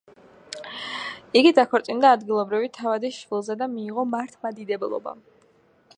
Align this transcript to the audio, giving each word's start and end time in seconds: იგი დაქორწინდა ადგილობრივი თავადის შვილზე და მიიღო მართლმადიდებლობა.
იგი 1.41 1.51
დაქორწინდა 1.59 2.13
ადგილობრივი 2.17 2.71
თავადის 2.79 3.19
შვილზე 3.25 3.59
და 3.61 3.71
მიიღო 3.77 4.07
მართლმადიდებლობა. 4.15 5.19